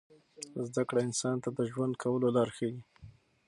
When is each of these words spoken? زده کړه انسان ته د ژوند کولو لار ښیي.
زده 0.67 0.83
کړه 0.89 0.99
انسان 1.07 1.35
ته 1.43 1.49
د 1.57 1.59
ژوند 1.71 1.93
کولو 2.03 2.27
لار 2.35 2.49
ښیي. 2.57 2.77